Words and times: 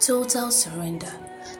Total 0.00 0.50
surrender. 0.52 1.12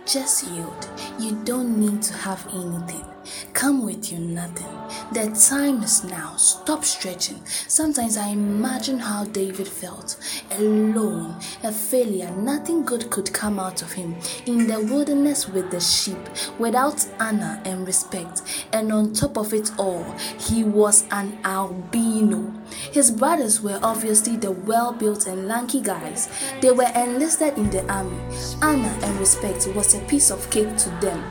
Just 0.06 0.46
yield. 0.46 0.88
You 1.18 1.42
don't 1.44 1.78
need 1.78 2.02
to 2.02 2.12
have 2.14 2.46
anything. 2.54 3.04
Come 3.52 3.84
with 3.84 4.12
you 4.12 4.18
nothing. 4.20 4.66
The 5.12 5.30
time 5.48 5.82
is 5.82 6.04
now. 6.04 6.36
Stop 6.36 6.84
stretching. 6.84 7.40
Sometimes 7.46 8.16
I 8.16 8.28
imagine 8.28 8.98
how 8.98 9.24
David 9.24 9.68
felt 9.68 10.16
alone, 10.52 11.36
a 11.62 11.72
failure. 11.72 12.30
Nothing 12.30 12.84
good 12.84 13.10
could 13.10 13.32
come 13.32 13.58
out 13.58 13.82
of 13.82 13.92
him. 13.92 14.16
In 14.46 14.66
the 14.66 14.80
wilderness 14.80 15.48
with 15.48 15.70
the 15.70 15.80
sheep, 15.80 16.18
without 16.58 17.06
honor 17.20 17.60
and 17.64 17.86
respect. 17.86 18.42
And 18.72 18.92
on 18.92 19.12
top 19.12 19.36
of 19.36 19.52
it 19.52 19.70
all, 19.78 20.04
he 20.38 20.64
was 20.64 21.04
an 21.10 21.38
albino. 21.44 22.54
His 22.92 23.10
brothers 23.10 23.60
were 23.60 23.78
obviously 23.82 24.36
the 24.36 24.52
well 24.52 24.92
built 24.92 25.26
and 25.26 25.48
lanky 25.48 25.80
guys. 25.80 26.28
They 26.60 26.70
were 26.70 26.90
enlisted 26.94 27.56
in 27.56 27.70
the 27.70 27.90
army. 27.90 28.18
Honor 28.62 28.94
and 29.02 29.18
respect 29.18 29.66
was 29.74 29.94
a 29.94 30.00
piece 30.00 30.30
of 30.30 30.50
cake 30.50 30.76
to 30.76 30.90
them. 31.00 31.22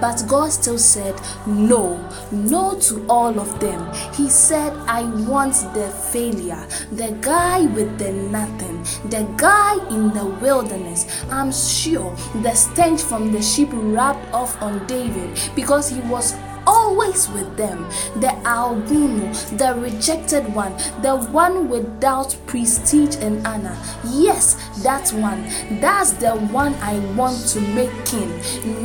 But 0.00 0.24
God 0.28 0.52
still 0.52 0.78
said, 0.78 1.18
No, 1.46 1.96
no 2.30 2.78
to 2.80 3.01
all 3.08 3.38
of 3.38 3.60
them. 3.60 3.92
He 4.14 4.28
said, 4.28 4.72
I 4.86 5.02
want 5.28 5.54
the 5.74 5.88
failure, 6.12 6.66
the 6.92 7.16
guy 7.20 7.66
with 7.66 7.98
the 7.98 8.12
nothing, 8.12 8.82
the 9.10 9.28
guy 9.36 9.74
in 9.88 10.12
the 10.12 10.26
wilderness. 10.40 11.06
I'm 11.30 11.52
sure 11.52 12.14
the 12.42 12.54
stench 12.54 13.00
from 13.00 13.32
the 13.32 13.42
sheep 13.42 13.70
rubbed 13.72 14.24
off 14.32 14.60
on 14.62 14.86
David 14.86 15.38
because 15.54 15.88
he 15.88 16.00
was 16.02 16.34
always 16.82 17.28
with 17.30 17.56
them. 17.56 17.88
The 18.16 18.32
albino, 18.46 19.32
the 19.56 19.74
rejected 19.78 20.52
one, 20.54 20.72
the 21.00 21.16
one 21.30 21.68
without 21.68 22.36
prestige 22.46 23.16
and 23.16 23.46
honor. 23.46 23.76
Yes, 24.10 24.56
that 24.82 25.10
one. 25.10 25.42
That's 25.80 26.12
the 26.12 26.32
one 26.60 26.74
I 26.74 26.98
want 27.14 27.38
to 27.48 27.60
make 27.60 27.92
king. 28.04 28.30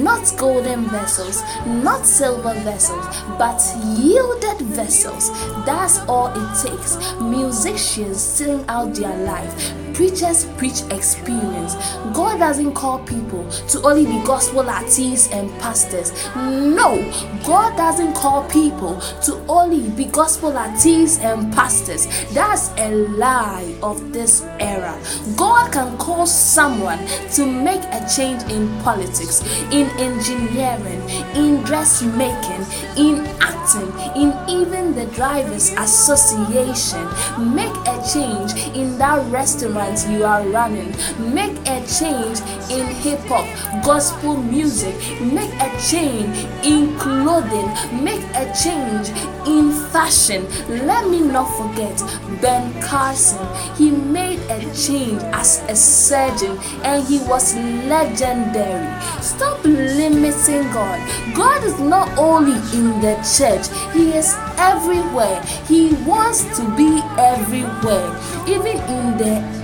Not 0.03 0.31
golden 0.37 0.85
vessels, 0.85 1.41
not 1.65 2.05
silver 2.05 2.53
vessels, 2.61 3.05
but 3.37 3.59
yielded 3.97 4.61
vessels. 4.61 5.31
That's 5.65 5.99
all 6.07 6.29
it 6.35 6.49
takes. 6.63 6.97
Musicians 7.19 8.21
sing 8.21 8.63
out 8.67 8.93
their 8.93 9.17
life. 9.25 9.73
Preachers 9.93 10.45
preach 10.57 10.81
experience. 10.91 11.73
God 12.13 12.37
doesn't 12.37 12.75
call 12.75 12.99
people 12.99 13.49
to 13.69 13.81
only 13.81 14.05
be 14.05 14.23
gospel 14.25 14.69
artists 14.69 15.31
and 15.31 15.49
pastors. 15.59 16.11
No, 16.35 17.01
God 17.43 17.75
doesn't 17.87 18.15
call 18.15 18.43
people 18.49 18.99
to 19.23 19.33
only 19.47 19.87
be 19.91 20.03
gospel 20.03 20.57
artists 20.57 21.19
and 21.19 21.53
pastors. 21.53 22.05
That's 22.33 22.69
a 22.77 22.89
lie 22.91 23.77
of 23.81 24.11
this 24.11 24.43
era. 24.59 24.93
God 25.37 25.71
can 25.71 25.97
call 25.97 26.25
someone 26.25 26.99
to 27.35 27.45
make 27.45 27.81
a 27.85 28.05
change 28.13 28.43
in 28.51 28.67
politics, 28.81 29.41
in 29.71 29.87
engineering, 29.99 31.01
in 31.33 31.63
dressmaking, 31.63 32.65
in 32.97 33.25
acting, 33.39 33.87
in 34.21 34.35
even 34.49 34.93
the 34.93 35.05
drivers 35.15 35.71
association. 35.77 37.07
Make 37.55 37.75
a 37.87 38.03
change 38.11 38.51
in 38.75 38.97
that 38.97 39.25
restaurant 39.31 40.05
you 40.09 40.25
are 40.25 40.43
running. 40.49 40.93
Make 41.33 41.55
a 41.65 41.79
change 41.87 42.41
in 42.69 42.85
hip 42.99 43.21
hop, 43.31 43.47
gospel 43.85 44.35
music. 44.35 44.93
Make 45.21 45.53
a 45.61 45.71
change 45.79 46.35
in 46.65 46.97
clothing. 46.99 47.76
Make 47.91 48.23
a 48.35 48.51
change 48.53 49.09
in 49.47 49.71
fashion. 49.91 50.47
Let 50.87 51.09
me 51.09 51.21
not 51.21 51.47
forget 51.57 51.97
Ben 52.41 52.81
Carson. 52.81 53.45
He 53.75 53.91
made 53.91 54.39
a 54.49 54.59
change 54.73 55.21
as 55.33 55.61
a 55.69 55.75
surgeon 55.75 56.57
and 56.83 57.05
he 57.07 57.19
was 57.19 57.55
legendary. 57.55 58.87
Stop 59.21 59.63
limiting 59.63 60.63
God. 60.71 60.99
God 61.35 61.63
is 61.63 61.79
not 61.79 62.09
only 62.17 62.57
in 62.77 62.99
the 63.01 63.15
church, 63.37 63.67
He 63.93 64.13
is 64.13 64.35
everywhere. 64.57 65.41
He 65.67 65.93
wants 66.05 66.43
to 66.57 66.63
be 66.75 67.01
everywhere, 67.17 68.09
even 68.47 68.77
in 68.89 69.17
the 69.17 69.56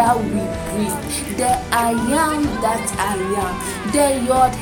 that 0.00 0.16
we 0.16 0.40
breathe. 0.72 1.36
The 1.36 1.52
I 1.76 1.92
am 1.92 2.40
that 2.64 2.88
I 2.96 3.20
am, 3.44 3.54
the 3.92 4.24
Yod 4.24 4.54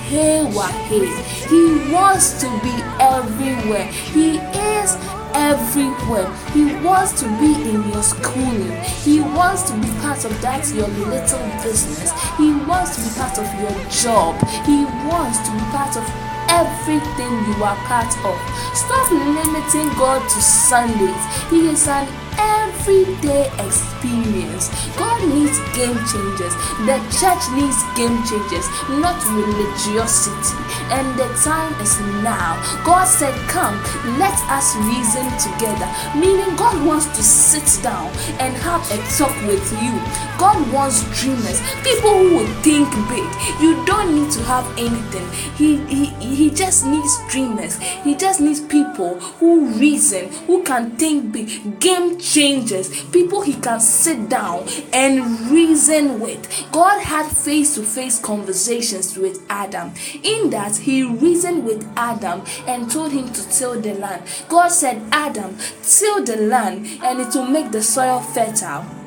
Wahey. 0.50 1.06
He 1.46 1.92
wants 1.94 2.40
to 2.42 2.48
be 2.66 2.74
everywhere. 2.98 3.86
He 3.86 4.38
is 4.74 4.98
everywhere. 5.34 6.26
He 6.50 6.74
wants 6.82 7.20
to 7.20 7.26
be 7.38 7.54
in 7.70 7.88
your 7.88 8.02
schooling. 8.02 8.74
He 9.06 9.20
wants 9.20 9.62
to 9.70 9.74
be 9.78 9.86
part 10.02 10.24
of 10.24 10.34
that 10.42 10.66
your 10.74 10.88
little 10.88 11.46
business. 11.62 12.10
He 12.36 12.50
wants 12.66 12.96
to 12.96 13.00
be 13.06 13.10
part 13.14 13.38
of 13.38 13.46
your 13.62 13.76
job. 13.90 14.34
He 14.66 14.82
wants 15.06 15.38
to 15.46 15.52
be 15.54 15.62
part 15.70 15.94
of 15.96 16.04
everything 16.50 16.77
you 16.96 17.64
are 17.64 17.76
part 17.84 18.08
of. 18.24 18.38
Stop 18.74 19.10
limiting 19.12 19.88
God 19.98 20.22
to 20.22 20.40
Sundays. 20.40 21.50
He 21.50 21.68
is 21.68 21.86
an 21.86 22.08
everyday 22.38 23.50
experience. 23.60 24.70
God 24.96 25.20
needs 25.28 25.58
game 25.76 25.98
changers. 26.08 26.54
The 26.88 26.96
church 27.12 27.44
needs 27.52 27.76
game 27.92 28.16
changers, 28.24 28.66
not 28.88 29.18
religiosity. 29.28 30.56
And 30.94 31.06
the 31.18 31.28
time 31.44 31.74
is 31.82 32.00
now. 32.24 32.56
God 32.84 33.04
said, 33.04 33.34
Come, 33.48 33.76
let 34.18 34.34
us 34.48 34.76
reason 34.88 35.26
together. 35.36 35.88
Meaning, 36.16 36.56
God 36.56 36.84
wants 36.86 37.06
to 37.06 37.22
sit 37.22 37.82
down 37.82 38.08
and 38.40 38.54
have 38.56 38.82
a 38.90 38.96
talk 39.18 39.34
with 39.46 39.66
you. 39.82 39.92
God 40.38 40.56
wants 40.72 41.02
dreamers, 41.20 41.60
people 41.82 42.16
who 42.16 42.36
will 42.36 42.54
think 42.62 42.88
big. 43.08 43.28
You 43.60 43.84
don't 43.84 44.14
need 44.14 44.30
to 44.32 44.42
have 44.44 44.66
anything. 44.78 45.26
He, 45.56 45.76
he, 45.86 46.06
he 46.34 46.50
just 46.78 46.86
needs 46.86 47.18
dreamers. 47.28 47.76
He 48.04 48.14
just 48.14 48.40
needs 48.40 48.60
people 48.60 49.18
who 49.18 49.66
reason, 49.78 50.28
who 50.46 50.62
can 50.62 50.92
think 50.96 51.32
big. 51.32 51.80
Game 51.80 52.18
changers, 52.18 53.04
people 53.06 53.40
he 53.40 53.54
can 53.54 53.80
sit 53.80 54.28
down 54.28 54.68
and 54.92 55.50
reason 55.50 56.20
with. 56.20 56.46
God 56.70 57.00
had 57.00 57.26
face 57.26 57.74
to 57.74 57.82
face 57.82 58.20
conversations 58.20 59.16
with 59.16 59.44
Adam. 59.48 59.92
In 60.22 60.50
that, 60.50 60.76
he 60.76 61.02
reasoned 61.02 61.64
with 61.64 61.84
Adam 61.96 62.42
and 62.66 62.90
told 62.90 63.10
him 63.10 63.32
to 63.32 63.48
till 63.50 63.80
the 63.80 63.94
land. 63.94 64.22
God 64.48 64.68
said, 64.68 65.02
Adam, 65.10 65.56
till 65.82 66.24
the 66.24 66.36
land 66.36 66.86
and 67.02 67.20
it 67.20 67.34
will 67.34 67.46
make 67.46 67.72
the 67.72 67.82
soil 67.82 68.20
fertile. 68.20 68.97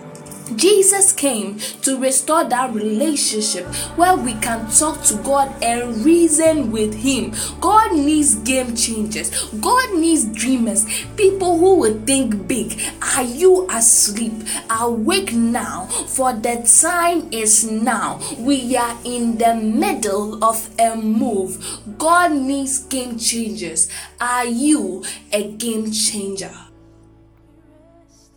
Jesus 0.56 1.12
came 1.12 1.60
to 1.82 2.00
restore 2.00 2.44
that 2.46 2.74
relationship 2.74 3.66
where 3.96 4.16
we 4.16 4.34
can 4.36 4.70
talk 4.72 5.04
to 5.04 5.16
God 5.18 5.52
and 5.64 6.04
reason 6.04 6.72
with 6.72 6.94
Him. 6.94 7.34
God 7.60 7.94
needs 7.94 8.36
game 8.36 8.76
changers, 8.76 9.30
God 9.62 9.96
needs 9.96 10.26
dreamers, 10.26 10.86
people 11.16 11.58
who 11.58 11.76
will 11.76 12.00
think 12.06 12.48
big. 12.48 12.80
Are 13.16 13.24
you 13.24 13.68
asleep? 13.70 14.34
Awake 14.70 15.34
now, 15.34 15.86
for 16.08 16.34
the 16.34 16.62
time 16.82 17.28
is 17.32 17.70
now. 17.70 18.20
We 18.38 18.76
are 18.76 18.98
in 19.04 19.38
the 19.38 19.56
middle 19.56 20.44
of 20.44 20.70
a 20.80 20.96
move. 20.96 21.82
God 21.98 22.32
needs 22.34 22.80
game 22.80 23.18
changers. 23.18 23.90
Are 24.20 24.46
you 24.46 25.04
a 25.32 25.52
game 25.52 25.92
changer? 25.92 26.52